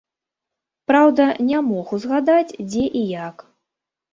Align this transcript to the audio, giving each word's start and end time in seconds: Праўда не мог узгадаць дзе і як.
Праўда 0.91 1.27
не 1.51 1.59
мог 1.69 1.93
узгадаць 1.99 2.55
дзе 2.73 2.85
і 3.03 3.07
як. 3.25 3.49